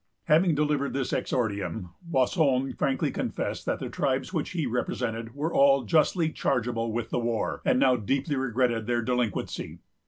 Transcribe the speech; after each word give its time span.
Having 0.23 0.55
delivered 0.55 0.93
this 0.93 1.13
exordium, 1.13 1.91
Wasson 2.09 2.73
frankly 2.73 3.11
confessed 3.11 3.67
that 3.67 3.77
the 3.77 3.87
tribes 3.87 4.33
which 4.33 4.49
he 4.53 4.65
represented 4.65 5.35
were 5.35 5.53
all 5.53 5.83
justly 5.83 6.31
chargeable 6.31 6.91
with 6.91 7.11
the 7.11 7.19
war, 7.19 7.61
and 7.65 7.79
now 7.79 7.95
deeply 7.97 8.35
regretted 8.35 8.87
their 8.87 9.03
delinquency. 9.03 9.77